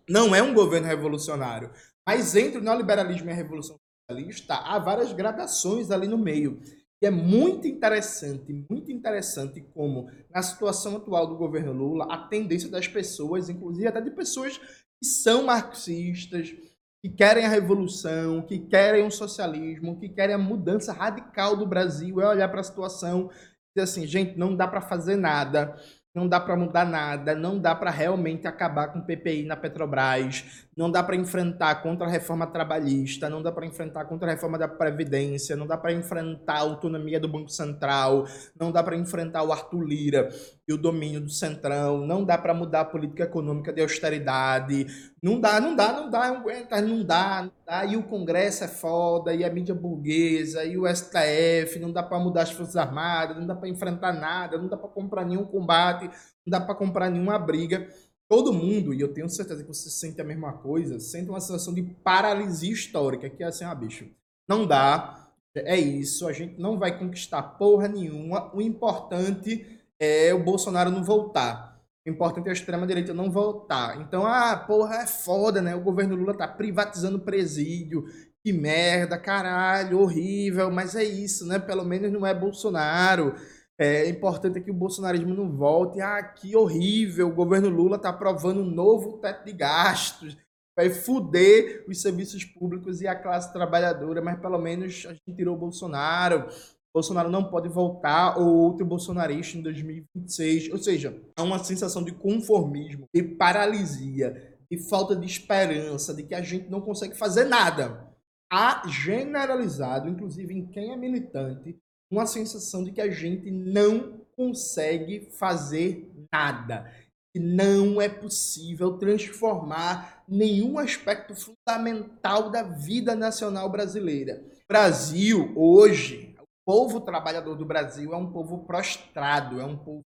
não 0.09 0.35
é 0.35 0.43
um 0.43 0.55
governo 0.55 0.87
revolucionário. 0.87 1.71
Mas 2.07 2.35
entre 2.37 2.59
o 2.59 2.63
neoliberalismo 2.63 3.29
e 3.29 3.33
a 3.33 3.37
revolução 3.37 3.77
socialista, 4.09 4.55
há 4.55 4.79
várias 4.79 5.13
gradações 5.13 5.91
ali 5.91 6.07
no 6.07 6.17
meio. 6.17 6.61
E 7.01 7.07
é 7.07 7.11
muito 7.11 7.67
interessante, 7.67 8.53
muito 8.69 8.91
interessante 8.91 9.61
como, 9.73 10.11
na 10.31 10.43
situação 10.43 10.97
atual 10.97 11.27
do 11.27 11.37
governo 11.37 11.73
Lula, 11.73 12.07
a 12.11 12.19
tendência 12.19 12.69
das 12.69 12.89
pessoas, 12.89 13.49
inclusive 13.49 13.87
até 13.87 14.01
de 14.01 14.11
pessoas 14.11 14.59
que 14.59 15.07
são 15.07 15.45
marxistas, 15.45 16.55
que 17.01 17.09
querem 17.09 17.45
a 17.45 17.49
revolução, 17.49 18.43
que 18.43 18.59
querem 18.59 19.07
o 19.07 19.11
socialismo, 19.11 20.01
que 20.01 20.09
querem 20.09 20.35
a 20.35 20.39
mudança 20.39 20.93
radical 20.93 21.57
do 21.57 21.67
Brasil, 21.67 22.21
é 22.21 22.29
olhar 22.29 22.49
para 22.49 22.61
a 22.61 22.65
situação 22.65 23.31
e 23.31 23.81
dizer 23.81 23.85
assim, 23.85 24.07
gente, 24.07 24.37
não 24.37 24.57
dá 24.57 24.67
para 24.67 24.81
fazer 24.81 25.15
nada 25.15 25.77
não 26.19 26.29
dá 26.29 26.41
para 26.41 26.57
mudar 26.57 26.85
nada, 26.85 27.35
não 27.35 27.59
dá 27.59 27.75
para 27.75 27.91
realmente 27.91 28.47
acabar 28.47 28.89
com 28.89 28.99
o 28.99 29.05
PPI 29.05 29.45
na 29.45 29.57
Petrobras, 29.57 30.67
não 30.79 30.89
dá 30.89 31.03
para 31.03 31.17
enfrentar 31.17 31.83
contra 31.83 32.07
a 32.07 32.09
reforma 32.09 32.47
trabalhista, 32.47 33.29
não 33.29 33.43
dá 33.43 33.51
para 33.51 33.67
enfrentar 33.67 34.05
contra 34.05 34.29
a 34.29 34.35
reforma 34.35 34.57
da 34.57 34.69
Previdência, 34.69 35.57
não 35.57 35.67
dá 35.67 35.77
para 35.77 35.93
enfrentar 35.93 36.59
a 36.59 36.61
autonomia 36.61 37.19
do 37.19 37.27
Banco 37.29 37.49
Central, 37.49 38.29
não 38.59 38.71
dá 38.71 38.81
para 38.81 38.95
enfrentar 38.95 39.43
o 39.43 39.51
Arthur 39.51 39.83
Lira 39.83 40.29
e 40.69 40.73
o 40.73 40.79
domínio 40.79 41.21
do 41.21 41.31
Centrão, 41.31 42.07
não 42.07 42.25
dá 42.25 42.39
para 42.39 42.55
mudar 42.55 42.83
a 42.83 42.85
política 42.85 43.25
econômica 43.25 43.73
de 43.73 43.83
austeridade, 43.83 44.87
não 45.21 45.41
dá, 45.41 45.61
não 45.61 45.75
dá, 45.75 45.93
não 45.93 46.09
dá, 46.09 46.29
não 46.29 46.37
aguenta, 46.37 46.81
não 46.81 47.05
dá, 47.05 47.43
não 47.43 47.53
dá, 47.67 47.85
e 47.85 47.97
o 47.97 48.05
Congresso 48.05 48.63
é 48.63 48.69
foda, 48.69 49.35
e 49.35 49.45
a 49.45 49.51
mídia 49.51 49.75
burguesa, 49.75 50.65
e 50.65 50.79
o 50.79 50.87
STF, 50.87 51.77
não 51.81 51.91
dá 51.91 52.05
para 52.05 52.21
mudar 52.21 52.43
as 52.43 52.53
Forças 52.53 52.77
Armadas, 52.77 53.37
não 53.37 53.49
dá 53.49 53.57
para 53.57 53.69
enfrentar 53.69 54.13
nada, 54.13 54.57
não 54.57 54.69
dá 54.69 54.77
para 54.77 54.89
comprar 54.89 55.25
nenhum 55.25 55.45
combate, 55.45 56.05
não 56.47 56.51
dá 56.53 56.61
para 56.61 56.77
comprar 56.77 57.11
nenhuma 57.11 57.37
briga 57.37 57.89
todo 58.29 58.53
mundo, 58.53 58.93
e 58.93 59.01
eu 59.01 59.13
tenho 59.13 59.29
certeza 59.29 59.63
que 59.63 59.69
você 59.69 59.89
sente 59.89 60.21
a 60.21 60.25
mesma 60.25 60.53
coisa, 60.53 61.01
sente 61.01 61.31
uma 61.31 61.41
sensação 61.41 61.73
de 61.73 61.83
paralisia 61.83 62.73
histórica, 62.73 63.31
que 63.31 63.43
é 63.43 63.47
assim, 63.47 63.65
ah, 63.65 63.75
bicho, 63.75 64.07
não 64.47 64.67
dá, 64.67 65.31
é 65.55 65.79
isso, 65.79 66.29
a 66.29 66.33
gente 66.33 66.61
não 66.61 66.79
vai 66.79 66.99
conquistar 66.99 67.43
porra 67.43 67.89
nenhuma, 67.89 68.55
o 68.55 68.61
importante 68.61 69.67
é 69.99 70.33
o 70.33 70.43
Bolsonaro 70.43 70.91
não 70.91 71.03
voltar. 71.03 71.79
O 72.07 72.11
importante 72.11 72.47
é 72.47 72.51
a 72.51 72.55
extrema-direita 72.55 73.13
não 73.13 73.31
voltar. 73.31 74.01
Então, 74.01 74.25
ah, 74.25 74.57
porra, 74.57 75.03
é 75.03 75.07
foda, 75.07 75.61
né? 75.61 75.75
O 75.75 75.83
governo 75.83 76.17
Lula 76.17 76.33
tá 76.33 76.49
privatizando 76.49 77.19
presídio, 77.19 78.07
que 78.43 78.51
merda, 78.51 79.19
caralho, 79.19 80.01
horrível, 80.01 80.71
mas 80.71 80.95
é 80.95 81.05
isso, 81.05 81.47
né? 81.47 81.59
Pelo 81.59 81.85
menos 81.85 82.11
não 82.11 82.27
é 82.27 82.33
Bolsonaro. 82.33 83.35
É 83.81 84.09
importante 84.09 84.61
que 84.61 84.73
o 84.73 84.75
bolsonarismo 84.75 85.33
não 85.33 85.57
volte. 85.57 86.01
Ah, 86.01 86.21
que 86.21 86.57
horrível, 86.57 87.29
o 87.29 87.35
governo 87.35 87.69
Lula 87.69 87.97
está 87.97 88.09
aprovando 88.09 88.61
um 88.61 88.71
novo 88.71 89.19
teto 89.19 89.45
de 89.45 89.53
gastos. 89.53 90.37
Vai 90.77 90.91
fuder 90.91 91.85
os 91.89 92.01
serviços 92.01 92.45
públicos 92.45 93.01
e 93.01 93.07
a 93.07 93.15
classe 93.15 93.53
trabalhadora, 93.53 94.21
mas 94.21 94.41
pelo 94.41 94.59
menos 94.59 95.07
a 95.07 95.13
gente 95.13 95.33
tirou 95.35 95.55
o 95.55 95.59
Bolsonaro. 95.59 96.49
Bolsonaro 96.93 97.31
não 97.31 97.45
pode 97.45 97.69
voltar 97.69 98.39
ou 98.39 98.49
outro 98.57 98.85
bolsonarista 98.85 99.57
em 99.57 99.63
2026. 99.63 100.73
Ou 100.73 100.79
seja, 100.79 101.17
há 101.37 101.43
uma 101.45 101.63
sensação 101.63 102.03
de 102.03 102.13
conformismo, 102.13 103.09
de 103.15 103.23
paralisia, 103.23 104.57
de 104.71 104.79
falta 104.89 105.15
de 105.15 105.27
esperança, 105.27 106.13
de 106.13 106.25
que 106.25 106.35
a 106.35 106.43
gente 106.43 106.69
não 106.69 106.81
consegue 106.81 107.15
fazer 107.17 107.45
nada. 107.45 108.09
Há 108.51 108.83
generalizado, 108.89 110.09
inclusive 110.09 110.53
em 110.53 110.67
quem 110.67 110.93
é 110.93 110.97
militante, 110.97 111.79
uma 112.11 112.27
sensação 112.27 112.83
de 112.85 112.93
que 112.93 113.01
a 113.01 113.11
gente 113.11 113.51
não 113.51 114.21
consegue 114.37 115.29
fazer 115.33 116.11
nada. 116.33 116.93
Não 117.35 118.01
é 118.01 118.09
possível 118.09 118.99
transformar 118.99 120.25
nenhum 120.27 120.79
aspecto 120.79 121.35
fundamental 121.35 122.51
da 122.51 122.63
vida 122.63 123.15
nacional 123.15 123.71
brasileira. 123.71 124.43
Brasil, 124.69 125.53
hoje, 125.57 126.35
o 126.41 126.47
povo 126.67 127.01
trabalhador 127.01 127.55
do 127.55 127.65
Brasil 127.65 128.13
é 128.13 128.17
um 128.17 128.33
povo 128.33 128.65
prostrado, 128.65 129.61
é 129.61 129.65
um 129.65 129.77
povo 129.77 130.03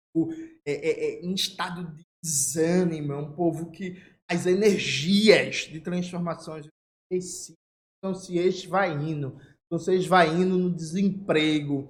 é, 0.66 0.72
é, 0.72 1.04
é, 1.04 1.24
em 1.24 1.32
estado 1.32 1.84
de 1.94 2.04
desânimo, 2.22 3.12
é 3.12 3.16
um 3.16 3.32
povo 3.32 3.70
que 3.70 4.00
as 4.28 4.46
energias 4.46 5.68
de 5.70 5.80
transformações 5.80 6.66
estão 7.10 8.14
se 8.14 8.38
esvaindo 8.38 9.38
vocês 9.72 10.06
vai 10.06 10.28
indo 10.28 10.58
no 10.58 10.70
desemprego, 10.70 11.88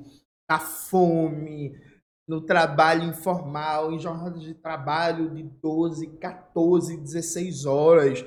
na 0.49 0.61
fome, 0.61 1.77
no 2.29 2.41
trabalho 2.41 3.03
informal, 3.03 3.93
em 3.93 3.99
jornadas 3.99 4.41
de 4.41 4.55
trabalho 4.55 5.35
de 5.35 5.43
12, 5.43 6.07
14, 6.19 6.97
16 6.97 7.67
horas. 7.67 8.25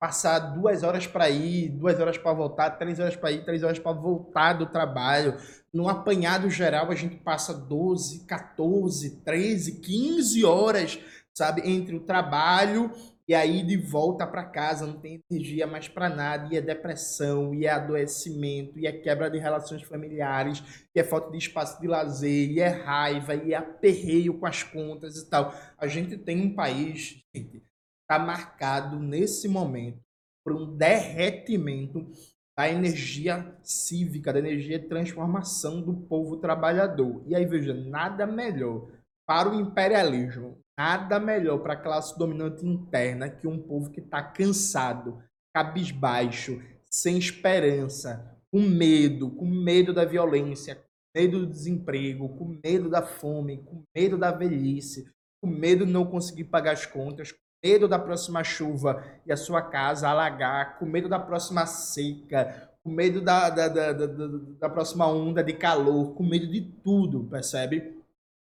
Passar 0.00 0.38
duas 0.38 0.84
horas 0.84 1.08
para 1.08 1.28
ir, 1.28 1.70
duas 1.70 1.98
horas 1.98 2.16
para 2.16 2.32
voltar, 2.32 2.70
três 2.78 3.00
horas 3.00 3.16
para 3.16 3.32
ir, 3.32 3.44
três 3.44 3.64
horas 3.64 3.80
para 3.80 3.92
voltar 3.92 4.52
do 4.52 4.66
trabalho. 4.66 5.36
No 5.72 5.88
apanhado 5.88 6.48
geral, 6.48 6.88
a 6.88 6.94
gente 6.94 7.16
passa 7.16 7.52
12, 7.52 8.26
14, 8.26 9.22
13, 9.24 9.80
15 9.80 10.44
horas, 10.44 11.00
sabe, 11.34 11.68
entre 11.68 11.96
o 11.96 12.04
trabalho 12.04 12.92
e 13.28 13.34
aí 13.34 13.62
de 13.62 13.76
volta 13.76 14.26
para 14.26 14.44
casa 14.44 14.86
não 14.86 15.00
tem 15.00 15.22
energia 15.30 15.66
mais 15.66 15.88
para 15.88 16.08
nada, 16.08 16.52
e 16.52 16.56
é 16.56 16.60
depressão, 16.60 17.54
e 17.54 17.66
é 17.66 17.70
adoecimento, 17.70 18.78
e 18.78 18.86
é 18.86 18.92
quebra 18.92 19.30
de 19.30 19.38
relações 19.38 19.82
familiares, 19.82 20.62
e 20.94 21.00
é 21.00 21.04
falta 21.04 21.30
de 21.30 21.38
espaço 21.38 21.80
de 21.80 21.86
lazer, 21.86 22.50
e 22.50 22.60
é 22.60 22.68
raiva, 22.68 23.34
e 23.34 23.52
é 23.52 23.56
aperreio 23.56 24.38
com 24.38 24.46
as 24.46 24.62
contas 24.62 25.16
e 25.16 25.30
tal. 25.30 25.54
A 25.78 25.86
gente 25.86 26.16
tem 26.18 26.40
um 26.40 26.54
país, 26.54 27.22
gente, 27.34 27.62
tá 28.08 28.18
marcado 28.18 28.98
nesse 28.98 29.48
momento 29.48 30.00
por 30.44 30.54
um 30.54 30.76
derretimento 30.76 32.10
da 32.56 32.68
energia 32.68 33.56
cívica, 33.62 34.32
da 34.32 34.38
energia 34.38 34.78
de 34.78 34.88
transformação 34.88 35.80
do 35.80 35.94
povo 35.94 36.36
trabalhador. 36.36 37.22
E 37.26 37.34
aí 37.34 37.46
veja, 37.46 37.72
nada 37.72 38.26
melhor 38.26 38.88
para 39.26 39.48
o 39.48 39.58
imperialismo 39.58 40.61
Nada 40.78 41.20
melhor 41.20 41.58
para 41.58 41.74
a 41.74 41.80
classe 41.80 42.18
dominante 42.18 42.66
interna 42.66 43.28
que 43.28 43.46
um 43.46 43.58
povo 43.58 43.90
que 43.90 44.00
está 44.00 44.22
cansado, 44.22 45.22
cabisbaixo, 45.54 46.62
sem 46.90 47.18
esperança, 47.18 48.38
com 48.50 48.60
medo, 48.60 49.30
com 49.30 49.46
medo 49.46 49.92
da 49.92 50.04
violência, 50.04 50.76
com 50.76 50.82
medo 51.20 51.40
do 51.40 51.46
desemprego, 51.46 52.28
com 52.36 52.58
medo 52.64 52.88
da 52.88 53.02
fome, 53.02 53.58
com 53.58 53.82
medo 53.94 54.16
da 54.16 54.30
velhice, 54.30 55.10
com 55.42 55.48
medo 55.48 55.84
de 55.84 55.92
não 55.92 56.06
conseguir 56.06 56.44
pagar 56.44 56.72
as 56.72 56.86
contas, 56.86 57.32
com 57.32 57.38
medo 57.64 57.86
da 57.86 57.98
próxima 57.98 58.42
chuva 58.42 59.04
e 59.26 59.32
a 59.32 59.36
sua 59.36 59.62
casa 59.62 60.08
alagar, 60.08 60.78
com 60.78 60.86
medo 60.86 61.08
da 61.08 61.18
próxima 61.18 61.66
seca, 61.66 62.70
com 62.82 62.90
medo 62.90 63.20
da, 63.20 63.48
da, 63.48 63.68
da, 63.68 63.92
da, 63.92 64.06
da 64.06 64.68
próxima 64.68 65.06
onda 65.06 65.42
de 65.42 65.52
calor, 65.52 66.14
com 66.14 66.24
medo 66.24 66.46
de 66.46 66.60
tudo, 66.60 67.24
percebe? 67.24 68.02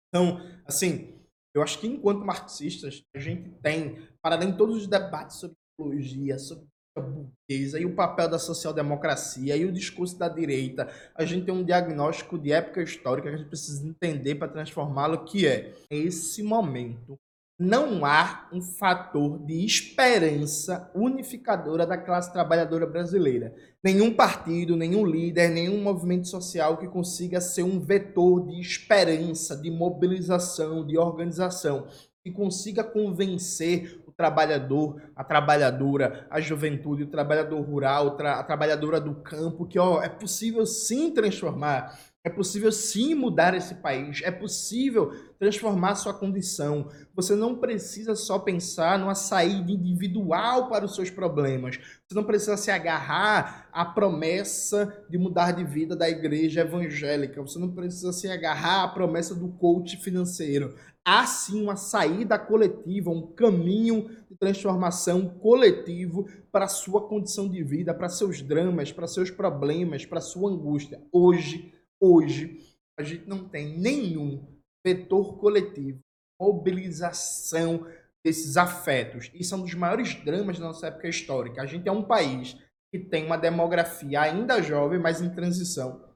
Então, 0.08 0.40
assim, 0.64 1.21
eu 1.54 1.62
acho 1.62 1.78
que 1.78 1.86
enquanto 1.86 2.24
marxistas, 2.24 3.04
a 3.14 3.18
gente 3.18 3.50
tem, 3.62 3.98
para 4.22 4.36
além 4.36 4.52
de 4.52 4.58
todos 4.58 4.76
os 4.76 4.86
debates 4.86 5.36
sobre 5.36 5.56
ideologia, 5.78 6.38
sobre 6.38 6.66
a 6.96 7.00
burguesa 7.00 7.80
e 7.80 7.86
o 7.86 7.94
papel 7.94 8.28
da 8.28 8.38
social-democracia 8.38 9.56
e 9.56 9.64
o 9.64 9.72
discurso 9.72 10.18
da 10.18 10.28
direita, 10.28 10.92
a 11.14 11.24
gente 11.24 11.46
tem 11.46 11.54
um 11.54 11.64
diagnóstico 11.64 12.38
de 12.38 12.52
época 12.52 12.82
histórica 12.82 13.28
que 13.28 13.34
a 13.34 13.38
gente 13.38 13.48
precisa 13.48 13.86
entender 13.86 14.34
para 14.34 14.48
transformá-lo, 14.52 15.24
que 15.24 15.46
é 15.46 15.74
esse 15.90 16.42
momento 16.42 17.18
não 17.62 18.04
há 18.04 18.48
um 18.52 18.60
fator 18.60 19.38
de 19.38 19.64
esperança 19.64 20.90
unificadora 20.92 21.86
da 21.86 21.96
classe 21.96 22.32
trabalhadora 22.32 22.86
brasileira. 22.86 23.54
Nenhum 23.84 24.12
partido, 24.12 24.76
nenhum 24.76 25.06
líder, 25.06 25.48
nenhum 25.48 25.80
movimento 25.80 26.26
social 26.26 26.76
que 26.76 26.88
consiga 26.88 27.40
ser 27.40 27.62
um 27.62 27.78
vetor 27.78 28.48
de 28.48 28.60
esperança, 28.60 29.56
de 29.56 29.70
mobilização, 29.70 30.84
de 30.84 30.98
organização, 30.98 31.86
que 32.20 32.32
consiga 32.32 32.82
convencer 32.82 34.02
o 34.08 34.10
trabalhador, 34.10 35.00
a 35.14 35.22
trabalhadora, 35.22 36.26
a 36.30 36.40
juventude, 36.40 37.04
o 37.04 37.10
trabalhador 37.10 37.60
rural, 37.60 38.16
a 38.18 38.42
trabalhadora 38.42 39.00
do 39.00 39.14
campo, 39.22 39.66
que 39.66 39.78
ó, 39.78 40.02
é 40.02 40.08
possível 40.08 40.66
sim 40.66 41.12
transformar 41.12 41.96
é 42.24 42.30
possível 42.30 42.70
sim 42.70 43.16
mudar 43.16 43.52
esse 43.52 43.74
país, 43.76 44.20
é 44.22 44.30
possível 44.30 45.10
transformar 45.40 45.96
sua 45.96 46.14
condição. 46.14 46.88
Você 47.16 47.34
não 47.34 47.56
precisa 47.56 48.14
só 48.14 48.38
pensar 48.38 48.96
numa 48.96 49.14
saída 49.16 49.72
individual 49.72 50.68
para 50.68 50.84
os 50.84 50.94
seus 50.94 51.10
problemas. 51.10 51.80
Você 52.06 52.14
não 52.14 52.22
precisa 52.22 52.56
se 52.56 52.70
agarrar 52.70 53.68
à 53.72 53.84
promessa 53.84 55.04
de 55.10 55.18
mudar 55.18 55.50
de 55.50 55.64
vida 55.64 55.96
da 55.96 56.08
igreja 56.08 56.60
evangélica. 56.60 57.42
Você 57.42 57.58
não 57.58 57.72
precisa 57.72 58.12
se 58.12 58.28
agarrar 58.28 58.84
à 58.84 58.88
promessa 58.88 59.34
do 59.34 59.48
coach 59.48 59.96
financeiro. 59.96 60.76
Há 61.04 61.26
sim 61.26 61.60
uma 61.60 61.74
saída 61.74 62.38
coletiva, 62.38 63.10
um 63.10 63.26
caminho 63.34 64.08
de 64.30 64.36
transformação 64.36 65.28
coletivo 65.28 66.28
para 66.52 66.66
a 66.66 66.68
sua 66.68 67.08
condição 67.08 67.48
de 67.48 67.64
vida, 67.64 67.92
para 67.92 68.08
seus 68.08 68.40
dramas, 68.40 68.92
para 68.92 69.08
seus 69.08 69.28
problemas, 69.28 70.06
para 70.06 70.20
sua 70.20 70.52
angústia. 70.52 71.02
Hoje 71.10 71.81
hoje 72.02 72.60
a 72.98 73.02
gente 73.02 73.28
não 73.28 73.48
tem 73.48 73.78
nenhum 73.78 74.44
vetor 74.84 75.38
coletivo, 75.38 76.00
mobilização 76.40 77.86
desses 78.24 78.56
afetos. 78.56 79.30
Isso 79.32 79.54
é 79.54 79.58
um 79.58 79.62
dos 79.62 79.74
maiores 79.74 80.14
dramas 80.24 80.58
da 80.58 80.66
nossa 80.66 80.88
época 80.88 81.08
histórica. 81.08 81.62
A 81.62 81.66
gente 81.66 81.88
é 81.88 81.92
um 81.92 82.02
país 82.02 82.56
que 82.92 82.98
tem 82.98 83.24
uma 83.24 83.38
demografia 83.38 84.20
ainda 84.20 84.60
jovem, 84.60 84.98
mas 84.98 85.20
em 85.20 85.30
transição, 85.30 86.12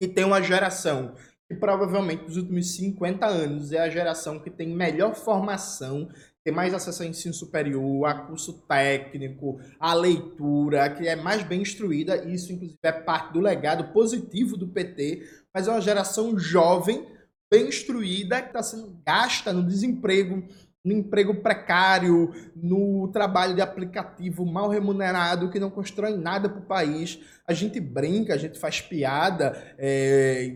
e 0.00 0.08
tem 0.08 0.24
uma 0.24 0.42
geração 0.42 1.14
que 1.48 1.54
provavelmente 1.54 2.24
nos 2.24 2.36
últimos 2.36 2.74
50 2.74 3.26
anos 3.26 3.72
é 3.72 3.78
a 3.78 3.88
geração 3.88 4.38
que 4.38 4.50
tem 4.50 4.68
melhor 4.68 5.14
formação, 5.14 6.10
tem 6.44 6.52
mais 6.52 6.74
acesso 6.74 7.02
a 7.02 7.06
ensino 7.06 7.32
superior, 7.32 8.04
a 8.04 8.14
curso 8.14 8.52
técnico, 8.68 9.58
a 9.80 9.94
leitura, 9.94 10.90
que 10.90 11.08
é 11.08 11.16
mais 11.16 11.42
bem 11.42 11.62
instruída. 11.62 12.22
Isso, 12.30 12.52
inclusive, 12.52 12.78
é 12.82 12.92
parte 12.92 13.32
do 13.32 13.40
legado 13.40 13.92
positivo 13.94 14.54
do 14.54 14.68
PT, 14.68 15.26
mas 15.54 15.66
é 15.66 15.70
uma 15.70 15.80
geração 15.80 16.38
jovem, 16.38 17.08
bem 17.50 17.68
instruída, 17.68 18.42
que 18.42 18.48
está 18.48 18.62
sendo 18.62 19.00
gasta 19.06 19.54
no 19.54 19.66
desemprego, 19.66 20.46
no 20.84 20.92
emprego 20.92 21.36
precário, 21.36 22.30
no 22.54 23.08
trabalho 23.08 23.54
de 23.54 23.62
aplicativo 23.62 24.44
mal 24.44 24.68
remunerado, 24.68 25.50
que 25.50 25.58
não 25.58 25.70
constrói 25.70 26.14
nada 26.14 26.46
para 26.46 26.60
o 26.60 26.66
país. 26.66 27.18
A 27.48 27.54
gente 27.54 27.80
brinca, 27.80 28.34
a 28.34 28.38
gente 28.38 28.58
faz 28.58 28.82
piada, 28.82 29.56
é, 29.78 30.54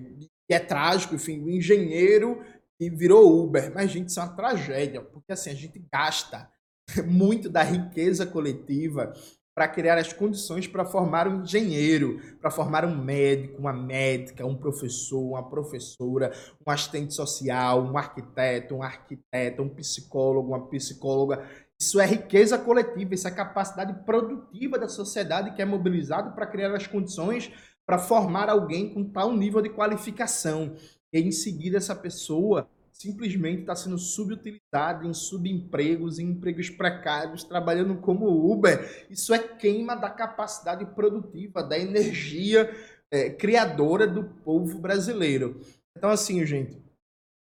é 0.51 0.59
trágico, 0.59 1.15
enfim, 1.15 1.43
o 1.43 1.49
engenheiro 1.49 2.43
que 2.79 2.89
virou 2.89 3.43
Uber. 3.43 3.73
Mas, 3.75 3.91
gente, 3.91 4.09
isso 4.09 4.21
é 4.21 4.23
uma 4.23 4.37
tragédia, 4.37 5.03
porque 5.03 5.33
assim, 5.33 5.51
a 5.51 5.55
gente 5.55 5.85
gasta 5.93 6.49
muito 7.07 7.49
da 7.51 7.63
riqueza 7.63 8.25
coletiva 8.25 9.13
para 9.59 9.67
criar 9.67 9.99
as 9.99 10.13
condições 10.13 10.69
para 10.69 10.85
formar 10.85 11.27
um 11.27 11.43
engenheiro, 11.43 12.21
para 12.41 12.49
formar 12.49 12.85
um 12.85 12.97
médico, 12.97 13.59
uma 13.59 13.73
médica, 13.73 14.47
um 14.47 14.55
professor, 14.55 15.21
uma 15.21 15.51
professora, 15.51 16.33
um 16.65 16.71
assistente 16.71 17.13
social, 17.13 17.83
um 17.83 17.99
arquiteto, 17.99 18.77
um 18.77 18.85
arquiteta, 18.85 19.61
um 19.61 19.69
psicólogo, 19.69 20.51
uma 20.51 20.69
psicóloga. 20.69 21.45
Isso 21.77 21.99
é 21.99 22.07
riqueza 22.07 22.57
coletiva, 22.57 23.15
isso 23.15 23.27
é 23.27 23.33
capacidade 23.33 24.05
produtiva 24.05 24.79
da 24.79 24.89
sociedade 24.89 25.53
que 25.57 25.61
é 25.61 25.65
mobilizado 25.65 26.37
para 26.37 26.47
criar 26.47 26.73
as 26.73 26.87
condições 26.87 27.51
para 27.85 27.99
formar 27.99 28.49
alguém 28.49 28.95
com 28.95 29.03
tal 29.03 29.33
nível 29.33 29.61
de 29.61 29.71
qualificação. 29.71 30.77
E 31.13 31.21
em 31.21 31.31
seguida 31.31 31.79
essa 31.79 31.95
pessoa 31.95 32.69
simplesmente 32.93 33.61
está 33.61 33.77
sendo 33.77 33.97
subutilizado 33.97 35.07
em 35.07 35.15
subempregos, 35.15 36.19
em 36.19 36.31
empregos 36.31 36.69
precários, 36.69 37.45
trabalhando 37.45 37.97
como 37.99 38.53
Uber. 38.53 39.07
Isso 39.09 39.33
é 39.33 39.39
queima 39.39 39.95
da 39.95 40.11
capacidade 40.11 40.85
produtiva, 40.95 41.63
da 41.63 41.79
energia 41.79 42.69
é, 43.11 43.31
criadora 43.31 44.07
do 44.07 44.25
povo 44.25 44.79
brasileiro. 44.81 45.61
Então, 45.97 46.11
assim, 46.11 46.45
gente, 46.45 46.77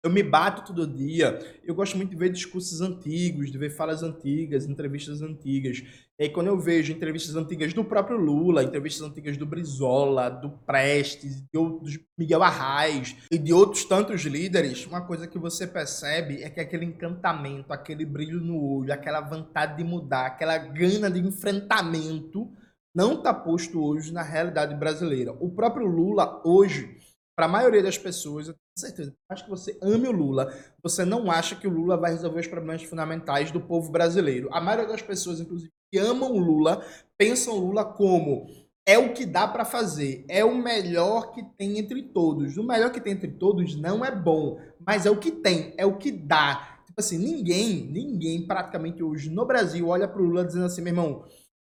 eu 0.04 0.10
me 0.10 0.22
bato 0.22 0.66
todo 0.66 0.86
dia. 0.86 1.40
Eu 1.64 1.74
gosto 1.74 1.96
muito 1.96 2.10
de 2.10 2.16
ver 2.18 2.30
discursos 2.30 2.82
antigos, 2.82 3.50
de 3.50 3.58
ver 3.58 3.70
falas 3.70 4.04
antigas, 4.04 4.66
entrevistas 4.66 5.22
antigas. 5.22 5.82
E 6.20 6.24
aí, 6.24 6.30
quando 6.30 6.48
eu 6.48 6.60
vejo 6.60 6.92
entrevistas 6.92 7.38
antigas 7.38 7.74
do 7.74 7.86
próprio 7.86 8.18
Lula, 8.18 8.64
entrevistas 8.64 9.08
antigas 9.08 9.38
do 9.38 9.46
Brizola, 9.46 10.30
do 10.30 10.50
Prestes, 10.50 11.42
do 11.54 11.82
Miguel 12.18 12.44
Arraes 12.44 13.16
e 13.32 13.38
de 13.38 13.54
outros 13.54 13.86
tantos 13.86 14.22
líderes, 14.24 14.86
uma 14.86 15.02
coisa 15.02 15.26
que 15.26 15.40
você 15.40 15.66
percebe 15.66 16.44
é 16.44 16.50
que 16.50 16.60
aquele 16.60 16.84
encantamento, 16.84 17.72
aquele 17.72 18.06
brilho 18.06 18.42
no 18.42 18.62
olho, 18.62 18.92
aquela 18.92 19.22
vontade 19.22 19.78
de 19.78 19.86
mudar, 19.86 20.26
aquela 20.26 20.58
gana 20.58 21.10
de 21.10 21.20
enfrentamento 21.22 22.52
não 22.94 23.14
está 23.14 23.34
posto 23.34 23.84
hoje 23.84 24.14
na 24.14 24.22
realidade 24.22 24.76
brasileira. 24.76 25.32
O 25.40 25.50
próprio 25.50 25.88
Lula, 25.88 26.42
hoje, 26.46 26.98
para 27.36 27.46
a 27.46 27.50
maioria 27.50 27.82
das 27.82 27.98
pessoas, 27.98 28.48
eu 28.48 28.54
tenho 28.54 28.90
certeza, 28.90 29.16
acho 29.30 29.44
que 29.44 29.50
você 29.50 29.78
ame 29.82 30.08
o 30.08 30.12
Lula, 30.12 30.54
você 30.82 31.04
não 31.04 31.32
acha 31.32 31.56
que 31.56 31.68
o 31.68 31.72
Lula 31.72 31.98
vai 31.98 32.12
resolver 32.12 32.40
os 32.40 32.48
problemas 32.48 32.84
fundamentais 32.84 33.52
do 33.52 33.62
povo 33.62 33.92
brasileiro. 33.92 34.50
A 34.52 34.62
maioria 34.62 34.88
das 34.88 35.02
pessoas, 35.02 35.40
inclusive, 35.40 35.72
que 35.92 35.98
amam 35.98 36.32
o 36.32 36.40
Lula, 36.40 36.86
pensam 37.18 37.56
o 37.56 37.60
Lula 37.60 37.86
como 37.86 38.48
é 38.86 38.98
o 38.98 39.14
que 39.14 39.26
dá 39.26 39.48
para 39.48 39.64
fazer, 39.64 40.26
é 40.28 40.44
o 40.44 40.56
melhor 40.56 41.32
que 41.32 41.44
tem 41.58 41.80
entre 41.80 42.04
todos. 42.04 42.58
O 42.58 42.64
melhor 42.64 42.92
que 42.92 43.00
tem 43.00 43.14
entre 43.14 43.32
todos 43.32 43.76
não 43.76 44.04
é 44.04 44.14
bom, 44.14 44.60
mas 44.86 45.06
é 45.06 45.10
o 45.10 45.18
que 45.18 45.32
tem, 45.32 45.74
é 45.78 45.86
o 45.86 45.98
que 45.98 46.12
dá. 46.12 46.80
Tipo 46.86 47.00
assim, 47.00 47.18
ninguém, 47.18 47.88
ninguém 47.88 48.46
praticamente 48.46 49.02
hoje 49.02 49.30
no 49.30 49.46
Brasil 49.46 49.88
olha 49.88 50.08
para 50.08 50.22
o 50.22 50.26
Lula 50.26 50.46
dizendo 50.46 50.66
assim, 50.66 50.82
meu 50.82 50.92
irmão, 50.92 51.26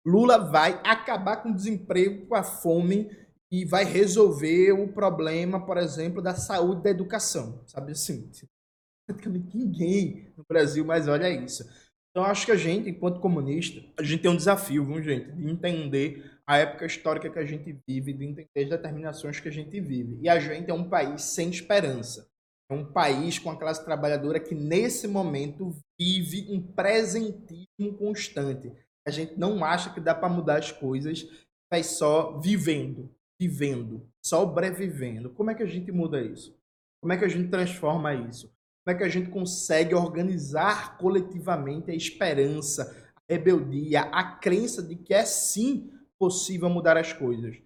Lula 0.04 0.38
vai 0.38 0.80
acabar 0.84 1.36
com 1.36 1.50
o 1.50 1.54
desemprego, 1.54 2.26
com 2.26 2.34
a 2.34 2.42
fome 2.42 3.08
e 3.52 3.66
vai 3.66 3.84
resolver 3.84 4.72
o 4.72 4.88
problema, 4.88 5.64
por 5.66 5.76
exemplo, 5.76 6.22
da 6.22 6.34
saúde 6.34 6.82
da 6.82 6.88
educação, 6.88 7.62
sabe 7.66 7.92
assim? 7.92 8.30
Praticamente 9.06 9.54
ninguém 9.54 10.32
no 10.34 10.44
Brasil 10.48 10.82
mais 10.86 11.06
olha 11.06 11.28
isso. 11.28 11.62
Então, 12.10 12.24
acho 12.24 12.46
que 12.46 12.52
a 12.52 12.56
gente, 12.56 12.88
enquanto 12.88 13.20
comunista, 13.20 13.82
a 13.98 14.02
gente 14.02 14.22
tem 14.22 14.30
um 14.30 14.36
desafio, 14.36 14.86
viu, 14.86 15.02
gente, 15.02 15.32
de 15.32 15.50
entender 15.50 16.30
a 16.46 16.58
época 16.58 16.86
histórica 16.86 17.28
que 17.28 17.38
a 17.38 17.44
gente 17.44 17.78
vive, 17.86 18.14
de 18.14 18.24
entender 18.24 18.48
as 18.56 18.70
determinações 18.70 19.38
que 19.38 19.48
a 19.48 19.52
gente 19.52 19.78
vive. 19.80 20.18
E 20.22 20.28
a 20.28 20.38
gente 20.38 20.70
é 20.70 20.74
um 20.74 20.88
país 20.88 21.22
sem 21.22 21.50
esperança. 21.50 22.26
É 22.70 22.74
um 22.74 22.84
país 22.84 23.38
com 23.38 23.50
a 23.50 23.58
classe 23.58 23.84
trabalhadora 23.84 24.40
que, 24.40 24.54
nesse 24.54 25.06
momento, 25.06 25.76
vive 25.98 26.46
um 26.50 26.60
presentismo 26.60 27.94
constante. 27.98 28.72
A 29.06 29.10
gente 29.10 29.38
não 29.38 29.64
acha 29.64 29.92
que 29.92 30.00
dá 30.00 30.14
para 30.14 30.28
mudar 30.28 30.58
as 30.58 30.70
coisas, 30.70 31.26
vai 31.70 31.82
só 31.82 32.38
vivendo 32.38 33.10
vivendo, 33.48 34.08
sobrevivendo. 34.24 35.30
Como 35.30 35.50
é 35.50 35.54
que 35.54 35.62
a 35.62 35.66
gente 35.66 35.90
muda 35.90 36.22
isso? 36.22 36.56
Como 37.00 37.12
é 37.12 37.18
que 37.18 37.24
a 37.24 37.28
gente 37.28 37.48
transforma 37.48 38.14
isso? 38.14 38.46
Como 38.84 38.94
é 38.94 38.98
que 38.98 39.04
a 39.04 39.08
gente 39.08 39.30
consegue 39.30 39.94
organizar 39.94 40.96
coletivamente 40.98 41.90
a 41.90 41.94
esperança, 41.94 43.12
a 43.16 43.32
rebeldia, 43.32 44.02
a 44.02 44.36
crença 44.36 44.82
de 44.82 44.96
que 44.96 45.12
é 45.12 45.24
sim 45.24 45.90
possível 46.18 46.68
mudar 46.68 46.96
as 46.96 47.12
coisas? 47.12 47.56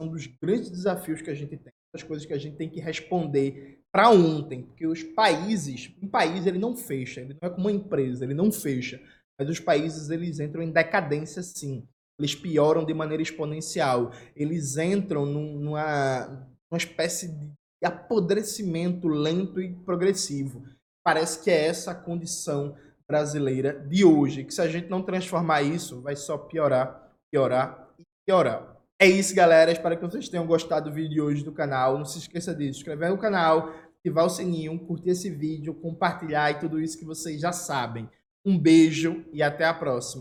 É 0.00 0.04
um 0.04 0.08
dos 0.08 0.26
grandes 0.26 0.70
desafios 0.70 1.20
que 1.20 1.30
a 1.30 1.34
gente 1.34 1.56
tem, 1.56 1.72
das 1.92 2.02
coisas 2.02 2.24
que 2.24 2.32
a 2.32 2.38
gente 2.38 2.56
tem 2.56 2.68
que 2.68 2.80
responder 2.80 3.80
para 3.92 4.10
ontem, 4.10 4.62
porque 4.62 4.86
os 4.86 5.02
países, 5.02 5.92
um 6.00 6.08
país 6.08 6.46
ele 6.46 6.58
não 6.58 6.76
fecha, 6.76 7.20
ele 7.20 7.36
não 7.40 7.48
é 7.48 7.50
como 7.50 7.68
uma 7.68 7.72
empresa, 7.72 8.24
ele 8.24 8.34
não 8.34 8.52
fecha, 8.52 9.02
mas 9.38 9.48
os 9.48 9.58
países 9.58 10.10
eles 10.10 10.38
entram 10.38 10.62
em 10.62 10.70
decadência 10.70 11.42
sim 11.42 11.86
eles 12.18 12.34
pioram 12.34 12.84
de 12.84 12.92
maneira 12.92 13.22
exponencial. 13.22 14.10
Eles 14.34 14.76
entram 14.76 15.24
numa, 15.24 16.26
numa 16.70 16.76
espécie 16.76 17.28
de 17.28 17.86
apodrecimento 17.86 19.06
lento 19.06 19.60
e 19.60 19.72
progressivo. 19.72 20.64
Parece 21.04 21.42
que 21.42 21.50
é 21.50 21.66
essa 21.66 21.92
a 21.92 21.94
condição 21.94 22.76
brasileira 23.08 23.72
de 23.88 24.04
hoje, 24.04 24.44
que 24.44 24.52
se 24.52 24.60
a 24.60 24.68
gente 24.68 24.90
não 24.90 25.02
transformar 25.02 25.62
isso, 25.62 26.02
vai 26.02 26.14
só 26.14 26.36
piorar, 26.36 27.10
piorar 27.32 27.88
e 27.98 28.04
piorar. 28.26 28.76
É 29.00 29.06
isso, 29.06 29.34
galera. 29.34 29.70
Espero 29.70 29.96
que 29.96 30.04
vocês 30.04 30.28
tenham 30.28 30.46
gostado 30.46 30.90
do 30.90 30.94
vídeo 30.94 31.10
de 31.10 31.20
hoje 31.20 31.44
do 31.44 31.52
canal. 31.52 31.96
Não 31.96 32.04
se 32.04 32.18
esqueça 32.18 32.54
de 32.54 32.64
se 32.64 32.80
inscrever 32.80 33.10
no 33.10 33.16
canal, 33.16 33.72
ativar 34.00 34.26
o 34.26 34.28
sininho, 34.28 34.78
curtir 34.78 35.10
esse 35.10 35.30
vídeo, 35.30 35.72
compartilhar 35.72 36.50
e 36.50 36.58
tudo 36.58 36.80
isso 36.80 36.98
que 36.98 37.04
vocês 37.04 37.40
já 37.40 37.52
sabem. 37.52 38.08
Um 38.44 38.58
beijo 38.58 39.24
e 39.32 39.42
até 39.42 39.64
a 39.64 39.72
próxima. 39.72 40.16